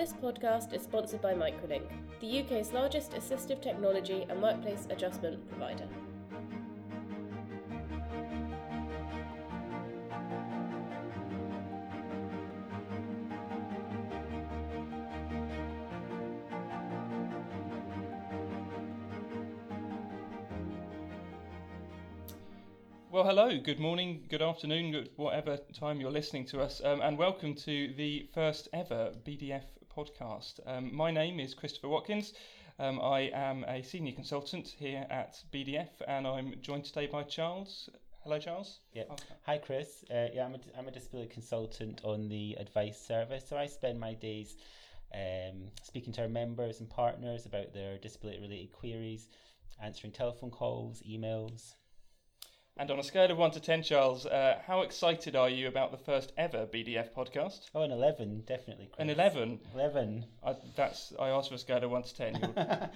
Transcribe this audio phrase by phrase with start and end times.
[0.00, 1.82] This podcast is sponsored by Microlink,
[2.20, 5.86] the UK's largest assistive technology and workplace adjustment provider.
[23.10, 27.18] Well, hello, good morning, good afternoon, good whatever time you're listening to us, um, and
[27.18, 29.64] welcome to the first ever BDF
[29.96, 30.60] podcast.
[30.66, 32.34] Um, my name is Christopher Watkins.
[32.78, 37.90] Um, I am a senior consultant here at BDF, and I'm joined today by Charles.
[38.22, 38.80] Hello, Charles.
[38.92, 39.04] Yeah.
[39.46, 40.04] Hi, Chris.
[40.10, 43.44] Uh, yeah, I'm a, I'm a disability consultant on the advice service.
[43.48, 44.56] So I spend my days
[45.14, 49.28] um, speaking to our members and partners about their disability related queries,
[49.82, 51.74] answering telephone calls, emails.
[52.80, 55.90] And on a scale of 1 to 10, Charles, uh, how excited are you about
[55.90, 57.68] the first ever BDF podcast?
[57.74, 58.86] Oh, an 11, definitely.
[58.86, 59.02] Chris.
[59.04, 59.60] An 11?
[59.74, 60.24] 11.
[60.42, 62.56] I, that's, I asked for a scale of 1 to 10.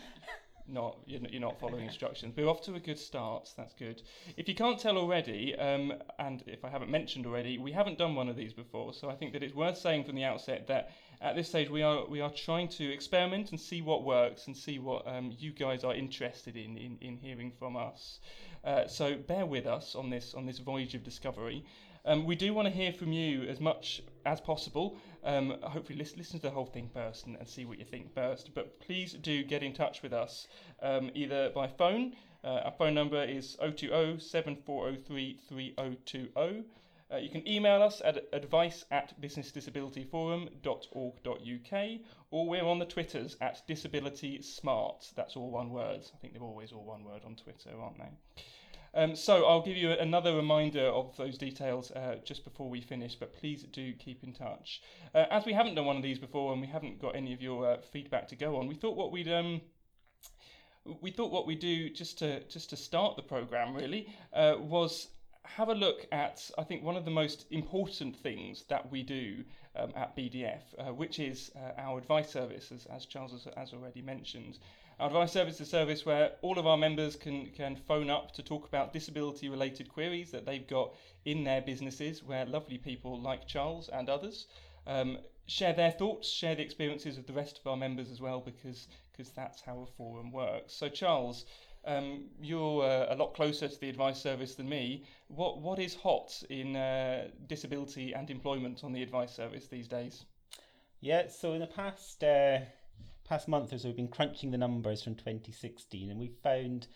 [0.66, 2.34] You're not, you're, you're not following instructions.
[2.36, 3.50] We're off to a good start.
[3.56, 4.00] That's good.
[4.36, 8.14] If you can't tell already, um, and if I haven't mentioned already, we haven't done
[8.14, 8.94] one of these before.
[8.94, 11.82] So I think that it's worth saying from the outset that at this stage we
[11.82, 15.52] are we are trying to experiment and see what works and see what um, you
[15.52, 18.20] guys are interested in, in in hearing from us.
[18.64, 21.64] Uh, so bear with us on this on this voyage of discovery.
[22.06, 24.96] Um, we do want to hear from you as much as possible.
[25.22, 28.12] Um, hopefully, listen, listen to the whole thing first and, and, see what you think
[28.14, 28.54] first.
[28.54, 30.48] But please do get in touch with us
[30.82, 32.14] um, either by phone.
[32.42, 36.64] Uh, our phone number is 020 7403 3020.
[37.12, 43.62] Uh, you can email us at advice at businessdisabilityforum.org.uk or we're on the Twitters at
[43.68, 45.12] Disability Smart.
[45.14, 46.00] That's all one word.
[46.12, 48.10] I think they're always all one word on Twitter, aren't they?
[48.94, 53.16] Um, so I'll give you another reminder of those details uh, just before we finish,
[53.16, 54.82] but please do keep in touch.
[55.14, 57.42] Uh, as we haven't done one of these before and we haven't got any of
[57.42, 59.60] your uh, feedback to go on, we thought what we'd um,
[61.00, 65.08] we thought what we'd do just to just to start the program really uh, was
[65.44, 69.44] have a look at, I think, one of the most important things that we do
[69.76, 73.72] um, at BDF, uh, which is uh, our advice service, as, as Charles has, has,
[73.72, 74.58] already mentioned.
[75.04, 78.42] Advice service is a service where all of our members can, can phone up to
[78.42, 80.94] talk about disability related queries that they've got
[81.26, 84.46] in their businesses, where lovely people like Charles and others
[84.86, 88.40] um, share their thoughts, share the experiences of the rest of our members as well,
[88.40, 90.72] because because that's how a forum works.
[90.72, 91.44] So, Charles,
[91.84, 95.04] um, you're uh, a lot closer to the advice service than me.
[95.28, 100.24] What what is hot in uh, disability and employment on the advice service these days?
[101.02, 102.60] Yeah, so in the past uh,
[103.24, 106.86] past month or so, we've been crunching the numbers from 2016, and we found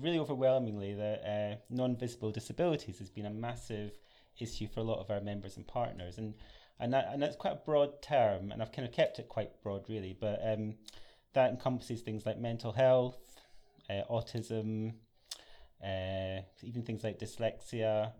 [0.00, 3.92] really overwhelmingly that uh, non-visible disabilities has been a massive
[4.40, 6.34] issue for a lot of our members and partners, and
[6.80, 9.62] and that, and that's quite a broad term, and I've kind of kept it quite
[9.62, 10.74] broad really, but um,
[11.34, 13.40] that encompasses things like mental health,
[13.88, 14.94] uh, autism,
[15.82, 18.12] uh, even things like dyslexia,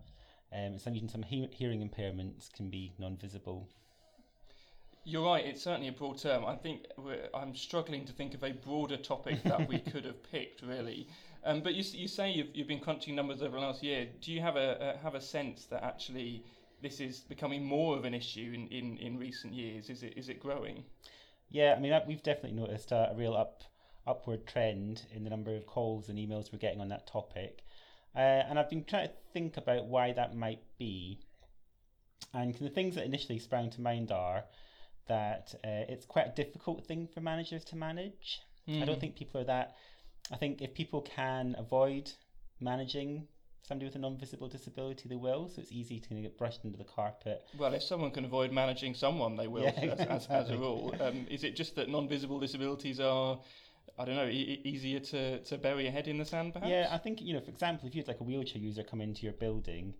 [0.53, 3.67] um, some even some he- hearing impairments can be non-visible.
[5.07, 5.45] You're right.
[5.45, 6.43] It's certainly a broad term.
[6.45, 6.87] I think
[7.31, 11.07] I'm struggling to think of a broader topic that we could have picked, really.
[11.43, 14.07] Um, but you, you say you've, you've been crunching numbers over the last year.
[14.19, 16.43] Do you have a, a have a sense that actually
[16.81, 19.91] this is becoming more of an issue in, in, in recent years?
[19.91, 20.83] Is it is it growing?
[21.51, 23.63] Yeah, I mean we've definitely noticed a, a real up
[24.07, 27.63] upward trend in the number of calls and emails we're getting on that topic.
[28.15, 31.19] Uh, and I've been trying to think about why that might be.
[32.33, 34.45] And the things that initially sprang to mind are
[35.07, 38.41] that uh, it's quite a difficult thing for managers to manage.
[38.67, 38.81] Mm.
[38.81, 39.01] I don't hmm.
[39.01, 39.75] think people are that.
[40.31, 42.11] I think if people can avoid
[42.59, 43.27] managing
[43.61, 45.49] somebody with a non-visible disability, they will.
[45.49, 47.43] So it's easy to get brushed under the carpet.
[47.57, 50.15] Well, if someone can avoid managing someone, they will, yeah, as, exactly.
[50.15, 50.95] as, as, a rule.
[51.01, 53.39] Um, is it just that non-visible disabilities are
[53.97, 56.69] I don't know, e- easier to, to bury your head in the sand, perhaps?
[56.69, 59.01] Yeah, I think, you know, for example, if you had like a wheelchair user come
[59.01, 59.93] into your building,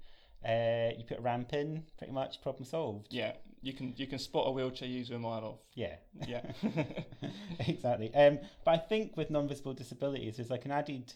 [0.44, 3.08] uh, you put a ramp in, pretty much problem solved.
[3.12, 3.34] Yeah,
[3.66, 5.60] you can you can spot a wheelchair user a mile off.
[5.74, 5.96] Yeah,
[6.28, 6.42] yeah,
[7.60, 8.14] exactly.
[8.14, 11.12] Um, but I think with non-visible disabilities, there's like an added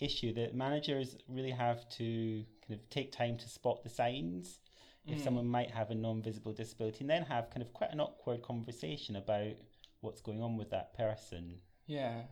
[0.00, 4.58] issue that managers really have to kind of take time to spot the signs
[5.06, 5.24] if mm.
[5.24, 9.14] someone might have a non-visible disability, and then have kind of quite an awkward conversation
[9.14, 9.54] about
[10.00, 11.54] what's going on with that person.
[11.86, 12.22] Yeah,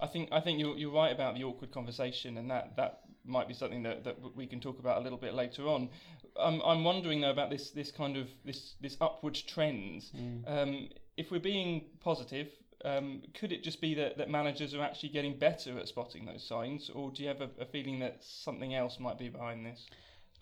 [0.00, 3.48] I think I think you're you're right about the awkward conversation, and that that might
[3.48, 5.88] be something that, that we can talk about a little bit later on.
[6.36, 10.02] I'm I'm wondering though about this this kind of this this upward trend.
[10.16, 10.42] Mm.
[10.46, 12.48] Um, if we're being positive,
[12.84, 16.46] um, could it just be that, that managers are actually getting better at spotting those
[16.46, 19.86] signs, or do you have a, a feeling that something else might be behind this?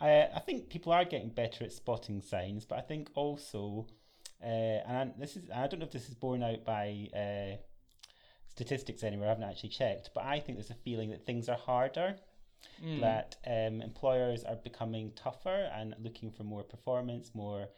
[0.01, 3.87] I, I think people are getting better at spotting signs, but I think also
[4.41, 7.57] Uh, and this is I don't know if this is borne out by uh,
[8.47, 9.29] statistics anywhere.
[9.29, 12.17] I haven't actually checked, but I think there's a feeling that things are harder.
[12.85, 13.01] Mm.
[13.01, 17.69] That um, employers are becoming tougher and looking for more performance, more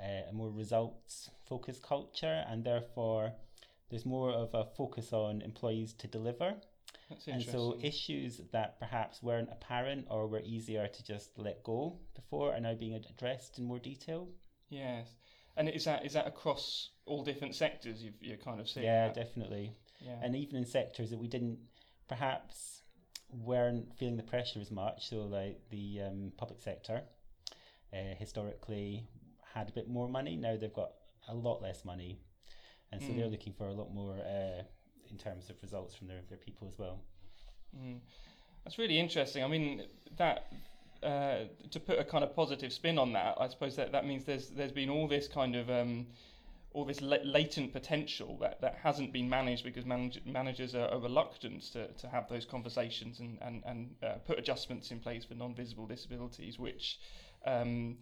[0.00, 3.32] uh, more results focused culture, and therefore
[3.90, 6.54] there's more of a focus on employees to deliver.
[7.10, 11.98] That's And so issues that perhaps weren't apparent or were easier to just let go
[12.14, 14.28] before are now being addressed in more detail.
[14.70, 15.08] yes.
[15.56, 18.02] And is that is that across all different sectors?
[18.02, 18.86] You've, you're kind of seeing.
[18.86, 19.14] yeah, that?
[19.14, 19.72] definitely.
[20.00, 20.18] Yeah.
[20.20, 21.58] And even in sectors that we didn't
[22.08, 22.82] perhaps
[23.30, 27.02] weren't feeling the pressure as much, so like the um, public sector
[27.92, 29.06] uh, historically
[29.54, 30.36] had a bit more money.
[30.36, 30.92] Now they've got
[31.28, 32.20] a lot less money,
[32.92, 33.32] and so they're Mm.
[33.32, 34.62] looking for a lot more uh,
[35.10, 37.00] in terms of results from their, their people as well.
[37.76, 38.00] Mm.
[38.64, 39.44] That's really interesting.
[39.44, 39.82] I mean,
[40.16, 40.52] that
[41.02, 44.24] uh, to put a kind of positive spin on that, I suppose that that means
[44.24, 46.06] there's there's been all this kind of um,
[46.74, 51.00] all this la- latent potential that, that hasn't been managed because manage- managers are, are
[51.00, 55.34] reluctant to, to have those conversations and and and uh, put adjustments in place for
[55.34, 56.98] non-visible disabilities, which
[57.46, 57.96] um,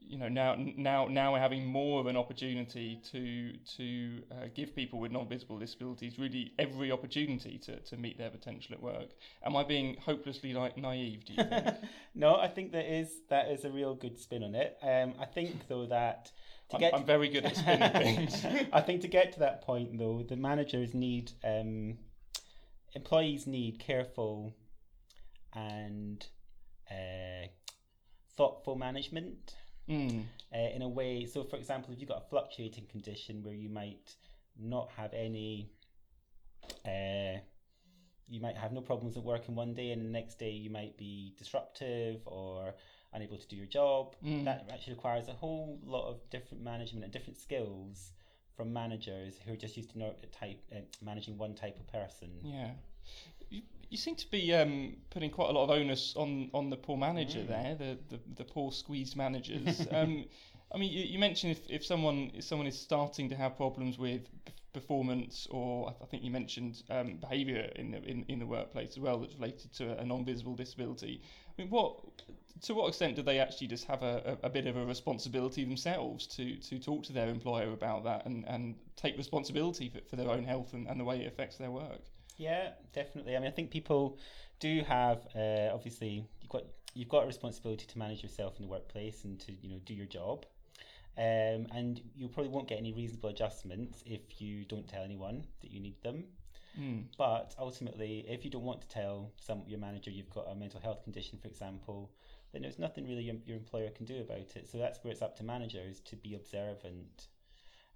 [0.00, 4.74] you know now now now we're having more of an opportunity to to uh, give
[4.74, 9.10] people with non-visible disabilities really every opportunity to, to meet their potential at work.
[9.44, 11.24] Am I being hopelessly like naive?
[11.24, 11.66] Do you think?
[12.16, 14.76] no, I think that is that is a real good spin on it.
[14.82, 16.32] Um, I think though that
[16.70, 17.92] to I'm, get I'm very good at spinning
[18.28, 18.44] things.
[18.72, 21.98] I think to get to that point though, the managers need um,
[22.94, 24.54] employees need careful
[25.54, 26.26] and
[26.90, 27.46] uh,
[28.36, 29.54] thoughtful management
[29.88, 30.24] Mm.
[30.54, 31.24] uh, in a way.
[31.24, 34.16] So, for example, if you've got a fluctuating condition where you might
[34.60, 35.70] not have any,
[36.84, 37.40] uh,
[38.28, 40.68] you might have no problems at work in one day, and the next day you
[40.68, 42.74] might be disruptive or
[43.12, 44.14] unable to do your job.
[44.24, 44.44] Mm.
[44.44, 48.12] That actually requires a whole lot of different management and different skills
[48.56, 52.30] from managers who are just used to know, type uh, managing one type of person.
[52.42, 52.70] Yeah.
[53.50, 56.76] You, you seem to be um, putting quite a lot of onus on, on the
[56.76, 57.48] poor manager Mm.
[57.48, 59.86] there, the, the, the poor squeezed managers.
[59.92, 60.26] um,
[60.74, 63.96] I mean, you, you mentioned if, if someone if someone is starting to have problems
[63.96, 64.22] with
[64.72, 69.00] performance, or I think you mentioned um, behaviour in the in, in the workplace as
[69.00, 71.22] well, that's related to a non-visible disability.
[71.58, 72.00] I mean, what
[72.62, 76.26] to what extent do they actually just have a, a, bit of a responsibility themselves
[76.26, 80.28] to, to talk to their employer about that and, and take responsibility for, for their
[80.28, 82.00] own health and, and the way it affects their work?
[82.36, 83.36] Yeah, definitely.
[83.36, 84.18] I mean, I think people
[84.60, 88.68] do have uh, obviously you've got you've got a responsibility to manage yourself in the
[88.68, 90.46] workplace and to you know do your job.
[91.18, 95.70] Um, and you probably won't get any reasonable adjustments if you don't tell anyone that
[95.72, 96.24] you need them.
[96.78, 97.06] Mm.
[97.16, 100.78] But ultimately, if you don't want to tell some your manager you've got a mental
[100.80, 102.12] health condition, for example,
[102.52, 104.68] then there's nothing really your, your employer can do about it.
[104.70, 107.26] So that's where it's up to managers to be observant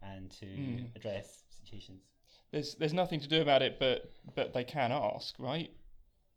[0.02, 0.96] and to Mm.
[0.96, 2.02] address situations.
[2.50, 5.70] There's there's nothing to do about it, but but they can ask, right?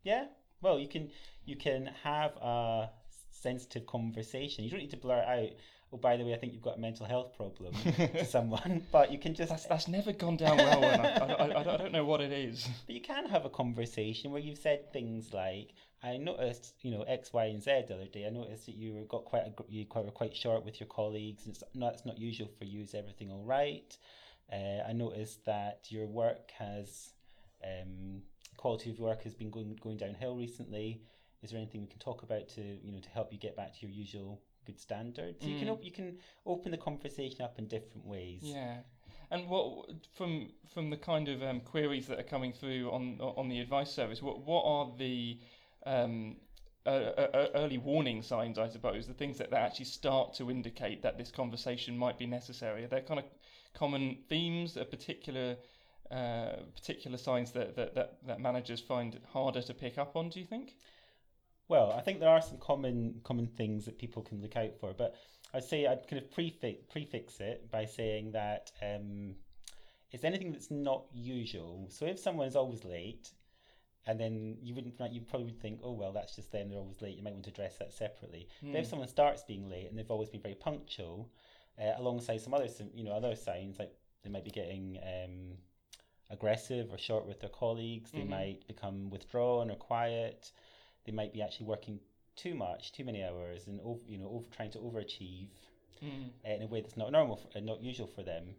[0.03, 0.25] Yeah.
[0.61, 1.11] Well, you can
[1.45, 2.91] you can have a
[3.31, 4.63] sensitive conversation.
[4.63, 5.49] You don't need to blur it out.
[5.95, 9.11] Oh, by the way, I think you've got a mental health problem to someone, but
[9.11, 9.49] you can just.
[9.49, 12.67] That's that's never gone down well, I, I, I, I don't know what it is.
[12.85, 17.03] But you can have a conversation where you've said things like, "I noticed, you know,
[17.03, 18.25] X, Y, and Z the other day.
[18.25, 20.87] I noticed that you were got quite a, you quite were quite short with your
[20.87, 22.81] colleagues, and it's not it's not usual for you.
[22.81, 23.97] Is everything all right?
[24.51, 27.13] Uh, I noticed that your work has
[27.63, 28.21] um,
[28.57, 31.01] quality of work has been going going downhill recently.
[31.45, 33.71] Is there anything we can talk about to you know to help you get back
[33.75, 35.45] to your usual good standards?
[35.45, 35.73] You can Mm.
[35.73, 38.41] op- you can open the conversation up in different ways.
[38.41, 38.81] Yeah,
[39.29, 43.47] and what from from the kind of um, queries that are coming through on on
[43.47, 45.39] the advice service, what what are the
[45.85, 46.37] um,
[46.87, 50.49] uh, uh, uh, early warning signs, I suppose, the things that, that actually start to
[50.49, 52.83] indicate that this conversation might be necessary?
[52.85, 53.25] Are there kind of
[53.73, 55.57] common themes, a particular
[56.11, 60.29] uh, particular signs that, that, that, that managers find harder to pick up on?
[60.29, 60.75] Do you think?
[61.67, 64.93] Well, I think there are some common common things that people can look out for,
[64.93, 65.15] but
[65.53, 69.35] I'd say I'd kind of prefix prefix it by saying that um,
[70.11, 71.87] it's anything that's not usual.
[71.89, 73.31] So if someone is always late,
[74.05, 77.01] and then you wouldn't you probably would think, oh well, that's just them; they're always
[77.01, 77.17] late.
[77.17, 78.47] You might want to address that separately.
[78.61, 78.89] But if Hmm.
[78.91, 81.31] someone starts being late and they've always been very punctual,
[81.81, 83.91] uh, alongside some other sim- you know other signs like
[84.23, 85.57] they might be getting um,
[86.29, 88.29] aggressive or short with their colleagues, they Mhm.
[88.29, 90.51] might become withdrawn or quiet
[91.05, 91.99] they might be actually working
[92.35, 95.49] too much, too many hours, and over, you know, over trying to overachieve
[96.03, 96.29] Mm.
[96.45, 98.55] uh, in a way that's not normal, for, uh, not usual for them.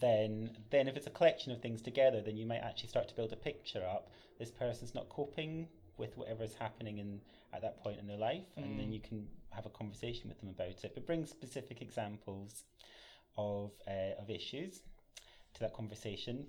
[0.00, 3.14] Then, then if it's a collection of things together, then you might actually start to
[3.14, 4.10] build a picture up.
[4.38, 7.20] This person's not coping with whatever is happening in
[7.52, 8.94] at that point in their life, and then Mm.
[8.94, 10.92] you can have a conversation with them about it.
[10.94, 12.64] But bring specific examples
[13.36, 14.82] of uh, of issues
[15.54, 16.48] to that conversation,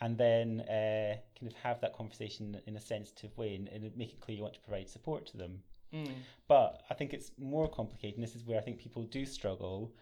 [0.00, 4.10] and then uh, kind of have that conversation in a sensitive way and, and make
[4.10, 5.62] it clear you want to provide support to them.
[5.94, 6.12] Mm.
[6.48, 9.92] But I think it's more complicated, and this is where I think people do struggle,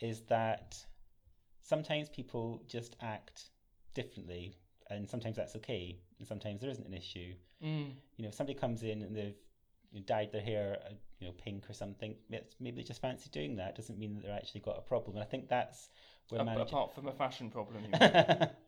[0.00, 0.76] is that
[1.62, 3.50] sometimes people just act
[3.94, 4.54] differently,
[4.90, 7.34] and sometimes that's okay, and sometimes there isn't an issue.
[7.62, 7.92] Mm.
[8.16, 9.36] You know, if somebody comes in and they've
[9.92, 13.00] you know, dyed their hair, uh, you know, pink or something, it's, maybe they just
[13.00, 13.76] fancy doing that.
[13.76, 15.16] Doesn't mean that they're actually got a problem.
[15.16, 15.90] And I think that's
[16.30, 16.70] where A- managers.
[16.70, 17.84] apart from a fashion problem.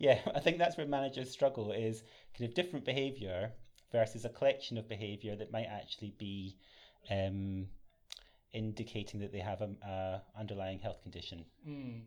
[0.00, 2.02] Yeah, I think that's where managers struggle is
[2.36, 3.52] kind of different behaviour
[3.92, 6.56] versus a collection of behaviour that might actually be
[7.10, 7.68] um,
[8.52, 9.76] indicating that they have an
[10.36, 11.44] underlying health condition.
[11.68, 12.02] Mm.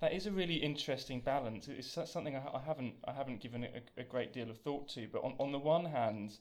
[0.00, 1.68] That is a really interesting balance.
[1.68, 5.08] It's something I, I haven't I haven't given a, a great deal of thought to.
[5.12, 6.38] But on, on the one hand,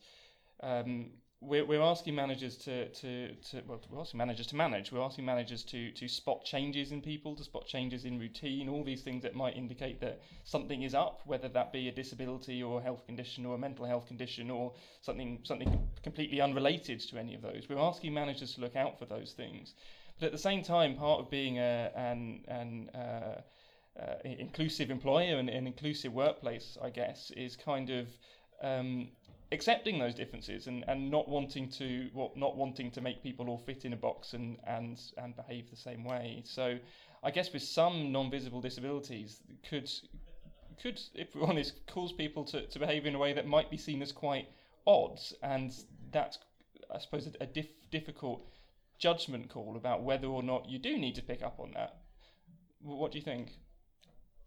[0.64, 4.92] um, we're, we're asking managers to, to, to well, we're asking managers to manage.
[4.92, 8.84] We're asking managers to to spot changes in people, to spot changes in routine, all
[8.84, 12.80] these things that might indicate that something is up, whether that be a disability or
[12.80, 17.36] a health condition or a mental health condition or something something completely unrelated to any
[17.36, 17.68] of those.
[17.70, 19.76] We're asking managers to look out for those things.
[20.20, 23.42] But at the same time, part of being a, an, an uh,
[23.98, 28.08] uh, inclusive employer and an inclusive workplace, I guess, is kind of
[28.62, 29.08] um,
[29.52, 33.86] accepting those differences and, and not wanting to not wanting to make people all fit
[33.86, 36.42] in a box and, and and behave the same way.
[36.46, 36.78] So,
[37.24, 39.90] I guess with some non-visible disabilities, could
[40.82, 43.78] could, if we're honest, cause people to, to behave in a way that might be
[43.78, 44.48] seen as quite
[44.88, 45.74] odd, and
[46.12, 46.40] that's,
[46.94, 48.48] I suppose, a, a diff- difficult
[48.98, 51.98] judgment call about whether or not you do need to pick up on that.
[52.82, 53.52] What do you think?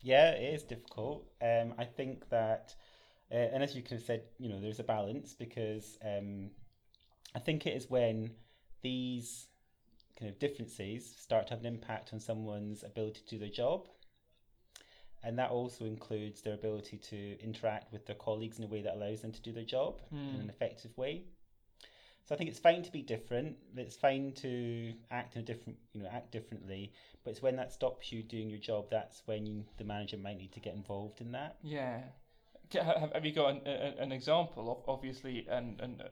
[0.01, 1.27] Yeah, it is difficult.
[1.41, 2.75] Um, I think that,
[3.33, 6.51] uh, and as you kind of said, you know, there's a balance because um,
[7.35, 8.31] I think it is when
[8.83, 9.47] these
[10.19, 13.89] kind of differences start to have an impact on someone's ability to do their job.
[15.25, 18.95] And that also includes their ability to interact with their colleagues in a way that
[18.95, 20.41] allows them to do their job in Hmm.
[20.41, 21.27] an effective way.
[22.25, 23.57] So I think it's fine to be different.
[23.77, 26.93] It's fine to act in a different, you know, act differently.
[27.25, 30.39] But it's when that stops you doing your job that's when you, the manager might
[30.39, 31.57] need to get involved in that.
[31.63, 32.01] Yeah.
[32.73, 36.03] Have, you got an, an example of obviously an, an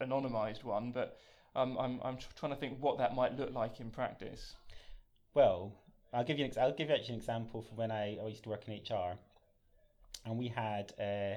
[0.00, 1.18] anonymized one, but
[1.54, 4.54] um, I'm I'm trying to think what that might look like in practice.
[5.34, 5.72] Well,
[6.12, 8.28] I'll give you an ex- I'll give you actually an example from when I, I
[8.28, 9.16] used to work in HR,
[10.24, 11.36] and we had uh,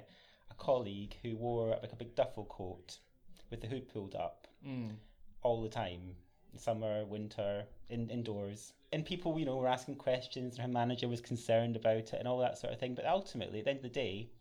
[0.51, 2.97] a colleague who wore like a big duffel coat
[3.49, 4.95] with the hood pulled up Mm.
[5.41, 6.15] all the time,
[6.57, 8.73] summer, winter, in, indoors.
[8.91, 12.27] And people, you know, were asking questions, and her manager was concerned about it, and
[12.27, 12.93] all that sort of thing.
[12.93, 14.31] But ultimately, at the end of the day,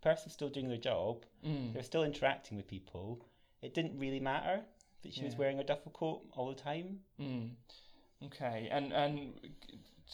[0.00, 1.24] the person's still doing their job.
[1.46, 1.72] Mm.
[1.72, 3.24] They're still interacting with people.
[3.62, 4.60] It didn't really matter
[5.02, 7.00] that she was wearing a duffel coat all the time.
[7.20, 7.50] Mm.
[8.26, 9.34] Okay, and and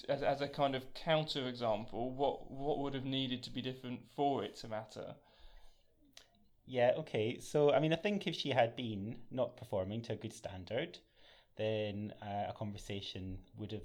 [0.09, 4.01] as, as a kind of counter example, what what would have needed to be different
[4.15, 5.15] for it to matter?
[6.67, 7.39] Yeah, okay.
[7.41, 10.99] So, I mean, I think if she had been not performing to a good standard,
[11.57, 13.83] then uh, a conversation would have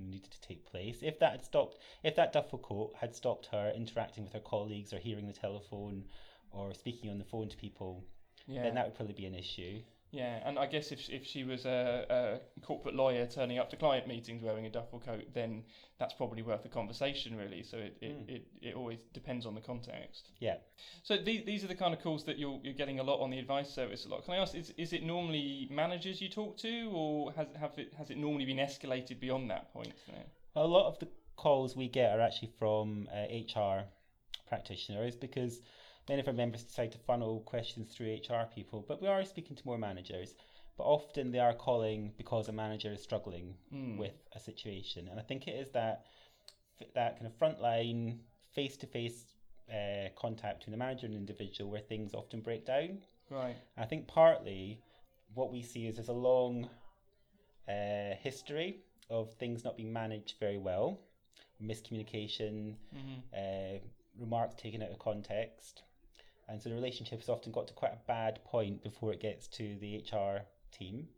[0.00, 0.98] needed to take place.
[1.02, 4.92] If that had stopped, if that duffel coat had stopped her interacting with her colleagues
[4.92, 6.04] or hearing the telephone
[6.50, 8.04] or speaking on the phone to people,
[8.46, 9.82] Yeah, then that would probably be an issue.
[10.12, 13.76] Yeah, and I guess if if she was a, a corporate lawyer turning up to
[13.76, 15.64] client meetings wearing a duffel coat, then
[15.98, 17.62] that's probably worth a conversation, really.
[17.62, 18.28] So it it, Mm.
[18.36, 20.28] it, it always depends on the context.
[20.38, 20.56] Yeah.
[21.02, 23.30] So these these are the kind of calls that you're you're getting a lot on
[23.30, 24.24] the advice service a lot.
[24.24, 27.94] Can I ask, is is it normally managers you talk to, or has have it
[27.94, 29.92] has it normally been escalated beyond that point?
[30.08, 30.62] Now?
[30.62, 33.24] A lot of the calls we get are actually from uh,
[33.60, 33.84] HR
[34.46, 35.60] practitioners because
[36.08, 39.56] many of our members decide to funnel questions through HR people, but we are speaking
[39.56, 40.34] to more managers.
[40.76, 43.98] But often they are calling because a manager is struggling Mm.
[43.98, 46.06] with a situation, and I think it is that
[46.94, 48.18] that kind of frontline,
[48.52, 49.26] face to face
[50.16, 52.98] contact between the manager and individual where things often break down.
[53.30, 53.56] Right.
[53.76, 54.82] I think partly
[55.34, 56.68] what we see is there's a long
[57.68, 60.98] uh, history of things not being managed very well,
[61.62, 63.78] miscommunication, hmm uh,
[64.18, 65.82] remarks taken out of context.
[66.48, 69.46] And so the relationship has often got to quite a bad point before it gets
[69.48, 71.08] to the HR team.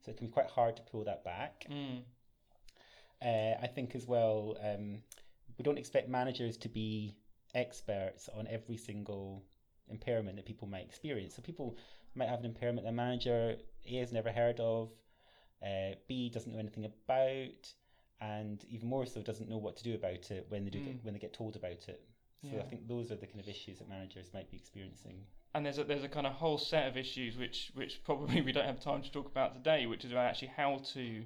[0.00, 1.66] So it can be quite hard to pull that back.
[1.70, 2.02] Mm.
[3.20, 4.98] Uh, I think as well, um,
[5.58, 7.14] we don't expect managers to be
[7.54, 9.44] experts on every single
[9.88, 11.36] impairment that people might experience.
[11.36, 11.76] So people
[12.14, 14.90] might have an impairment that manager A has never heard of,
[15.62, 17.72] uh, B doesn't know anything about,
[18.20, 20.84] and even more so doesn't know what to do about it when they do Mm.
[20.86, 22.02] get, when they get told about it.
[22.42, 22.62] So Yeah.
[22.62, 25.24] I think those are the kind of issues that managers might be experiencing.
[25.54, 28.52] And there's a there's a kind of whole set of issues which which probably we
[28.52, 31.24] don't have time to talk about today, which is about actually how to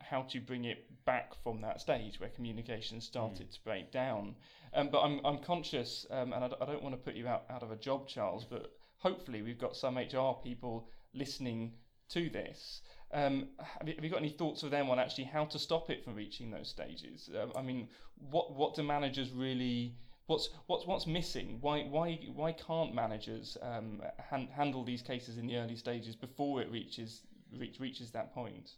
[0.00, 3.54] how to bring it back from that stage where communication started mm.
[3.54, 4.34] to break down.
[4.74, 7.26] Um, but I'm, I'm conscious, um, and I d- I don't want to put you
[7.26, 11.72] out, out of a job, Charles, but hopefully we've got some HR people listening
[12.10, 12.82] to this.
[13.12, 15.88] Um, have, you, have, you, got any thoughts for them on actually how to stop
[15.88, 17.30] it from reaching those stages?
[17.40, 17.88] Um, I mean,
[18.30, 19.96] what what do managers really?
[20.28, 21.56] What's what's what's missing?
[21.62, 26.60] Why why why can't managers um, han- handle these cases in the early stages before
[26.60, 27.22] it reaches
[27.58, 28.72] reach, reaches that point?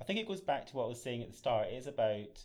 [0.00, 1.66] I think it goes back to what I was saying at the start.
[1.66, 2.44] It is about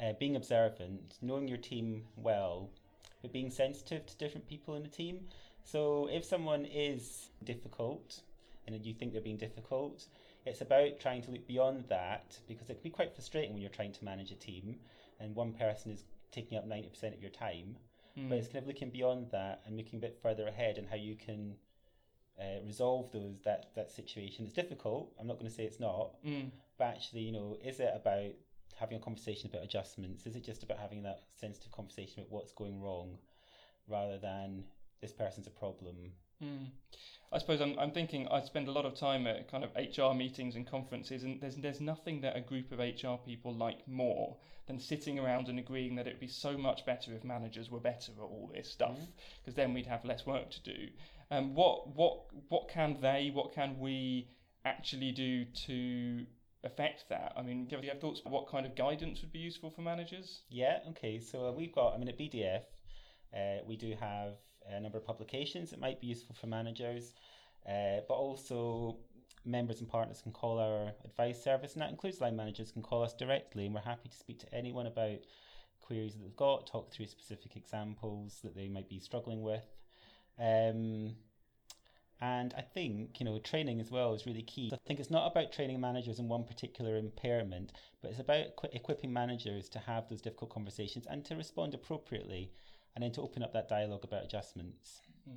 [0.00, 2.70] uh, being observant, knowing your team well,
[3.20, 5.28] but being sensitive to different people in the team.
[5.64, 8.22] So if someone is difficult
[8.66, 10.06] and you think they're being difficult,
[10.46, 13.70] it's about trying to look beyond that because it can be quite frustrating when you're
[13.70, 14.76] trying to manage a team
[15.20, 17.76] and one person is taking up 90% of your time.
[18.18, 18.28] Mm.
[18.28, 20.96] But it's kind of looking beyond that and looking a bit further ahead and how
[20.96, 21.54] you can
[22.38, 24.44] uh, resolve those that that situation.
[24.44, 25.12] It's difficult.
[25.18, 26.50] I'm not going to say it's not, mm.
[26.78, 28.32] but actually, you know, is it about
[28.76, 30.26] having a conversation about adjustments?
[30.26, 33.18] Is it just about having that sensitive conversation about what's going wrong,
[33.88, 34.64] rather than
[35.00, 36.12] this person's a problem?
[36.42, 36.68] Mm.
[37.32, 40.14] I suppose I'm, I'm thinking I spend a lot of time at kind of HR
[40.14, 44.36] meetings and conferences, and there's there's nothing that a group of HR people like more
[44.66, 47.80] than sitting around and agreeing that it would be so much better if managers were
[47.80, 48.98] better at all this stuff,
[49.42, 49.56] because mm.
[49.56, 50.88] then we'd have less work to do.
[51.30, 54.28] Um, what what what can they, what can we
[54.64, 56.26] actually do to
[56.64, 57.32] affect that?
[57.36, 59.82] I mean, do you have thoughts about what kind of guidance would be useful for
[59.82, 60.42] managers?
[60.48, 61.20] Yeah, okay.
[61.20, 62.62] So uh, we've got, I mean, at BDF,
[63.34, 64.34] uh, we do have
[64.70, 67.14] a number of publications that might be useful for managers,
[67.68, 68.96] uh, but also
[69.44, 73.02] members and partners can call our advice service, and that includes line managers can call
[73.02, 75.18] us directly, and we're happy to speak to anyone about
[75.80, 79.64] queries that they've got, talk through specific examples that they might be struggling with.
[80.38, 81.16] Um,
[82.20, 84.70] and I think, you know, training as well is really key.
[84.72, 89.12] I think it's not about training managers in one particular impairment, but it's about equipping
[89.12, 92.50] managers to have those difficult conversations and to respond appropriately
[92.94, 95.00] and then to open up that dialogue about adjustments.
[95.28, 95.36] Mm.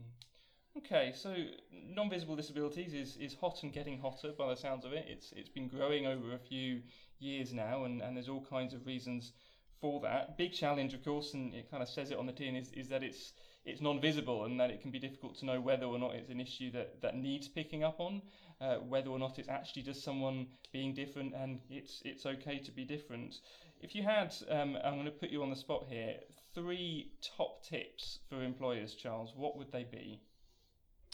[0.78, 1.36] Okay, so
[1.74, 5.06] non-visible disabilities is, is hot and getting hotter by the sounds of it.
[5.08, 6.82] It's it's been growing over a few
[7.20, 9.34] years now, and, and there's all kinds of reasons
[9.82, 10.38] for that.
[10.38, 12.90] Big challenge, of course, and it kind of says it on the tin, is, is
[12.90, 13.34] that it's
[13.66, 16.40] it's non-visible and that it can be difficult to know whether or not it's an
[16.40, 18.22] issue that, that needs picking up on,
[18.62, 22.72] uh, whether or not it's actually just someone being different and it's it's okay to
[22.72, 23.36] be different.
[23.82, 26.16] If you had, um, I'm going to put you on the spot here,
[26.58, 30.20] three top tips for employers, Charles, what would they be?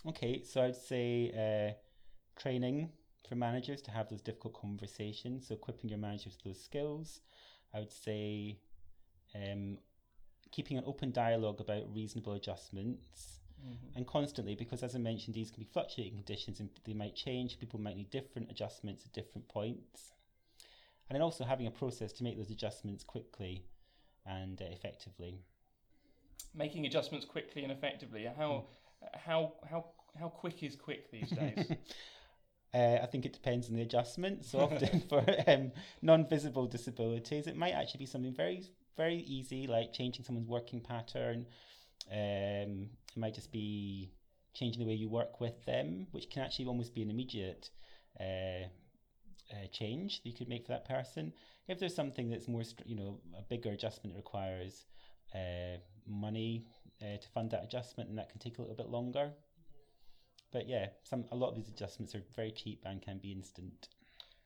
[0.07, 2.89] Okay, so I'd say uh, training
[3.27, 7.21] for managers to have those difficult conversations, so equipping your managers with those skills.
[7.73, 8.59] I would say
[9.35, 9.77] um,
[10.51, 13.97] keeping an open dialogue about reasonable adjustments mm-hmm.
[13.97, 17.59] and constantly because as i mentioned these can be fluctuating conditions and they might change
[17.59, 20.13] people might need different adjustments at different points
[21.09, 23.65] and then also having a process to make those adjustments quickly
[24.25, 25.39] and uh, effectively
[26.55, 29.19] making adjustments quickly and effectively how mm.
[29.25, 29.85] how how
[30.19, 31.71] how quick is quick these days
[32.73, 34.45] Uh, I think it depends on the adjustment.
[34.45, 38.63] So often for um, non-visible disabilities, it might actually be something very
[38.97, 41.45] very easy, like changing someone's working pattern.
[42.11, 44.11] Um, it might just be
[44.53, 47.69] changing the way you work with them, which can actually almost be an immediate
[48.19, 48.65] uh,
[49.51, 51.33] uh, change that you could make for that person.
[51.67, 54.85] If there's something that's more, you know, a bigger adjustment requires
[55.33, 56.65] uh, money
[57.01, 59.31] uh, to fund that adjustment, and that can take a little bit longer.
[60.51, 63.89] But yeah, some a lot of these adjustments are very cheap and can be instant.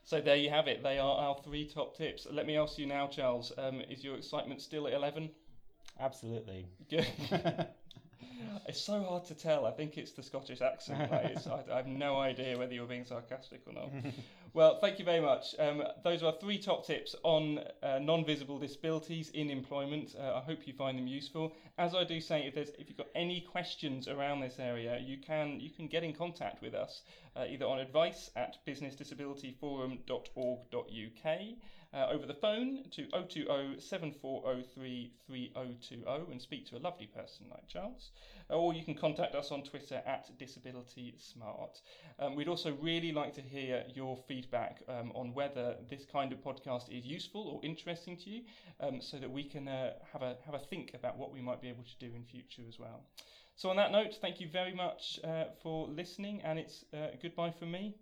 [0.04, 0.84] So there you have it.
[0.84, 2.28] They are our three top tips.
[2.32, 3.52] Let me ask you now, Charles.
[3.58, 5.32] Um, is your excitement still at eleven?
[6.00, 6.68] Absolutely.
[8.68, 9.66] It's so hard to tell.
[9.66, 11.12] I think it's the Scottish accent.
[11.12, 11.38] Right?
[11.48, 13.90] I, I, have no idea whether you're being sarcastic or not.
[14.54, 15.56] well, thank you very much.
[15.60, 20.16] Um, those are three top tips on uh, non-visible disabilities in employment.
[20.20, 21.54] Uh, I hope you find them useful.
[21.78, 25.18] As I do say, if there's if you've got any questions around this area, you
[25.18, 27.04] can you can get in contact with us
[27.36, 31.40] uh, either on advice at businessdisabilityforum.org.uk
[31.94, 37.68] uh, over the phone to 020 7403 3020 and speak to a lovely person like
[37.68, 38.12] Charles.
[38.50, 41.82] Uh, or you can contact us on Twitter at DisabilitySmart.
[42.20, 46.40] Um, we'd also really like to hear your feedback um, on whether this kind of
[46.40, 48.42] podcast is useful or interesting to you
[48.80, 51.62] um, so that we can uh, have, a, have a think about what we might
[51.62, 53.04] be able to do in future as well.
[53.56, 57.50] So, on that note, thank you very much uh, for listening, and it's uh, goodbye
[57.58, 57.96] from me.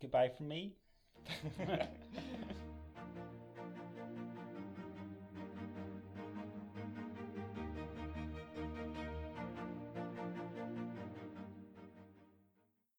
[0.00, 0.76] Goodbye from me.